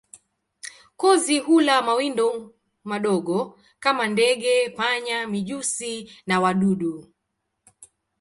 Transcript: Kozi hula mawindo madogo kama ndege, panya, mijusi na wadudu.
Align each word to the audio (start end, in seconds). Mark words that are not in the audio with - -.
Kozi 0.99 1.39
hula 1.39 1.75
mawindo 1.81 2.27
madogo 2.83 3.39
kama 3.79 4.07
ndege, 4.07 4.69
panya, 4.69 5.17
mijusi 5.31 5.95
na 6.27 6.35
wadudu. 6.43 6.93